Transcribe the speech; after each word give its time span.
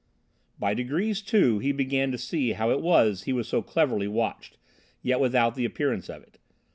By 0.57 0.73
degrees, 0.73 1.21
too, 1.21 1.59
he 1.59 1.71
began 1.71 2.11
to 2.11 2.17
see 2.17 2.53
how 2.53 2.71
it 2.71 2.81
was 2.81 3.25
he 3.25 3.33
was 3.33 3.47
so 3.47 3.61
cleverly 3.61 4.07
watched, 4.07 4.57
yet 5.03 5.19
without 5.19 5.53
the 5.53 5.63
appearance 5.63 6.09
of 6.09 6.23
it. 6.23 6.39